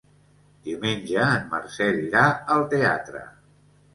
[0.67, 2.23] Diumenge en Marcel irà
[2.57, 3.21] al teatre.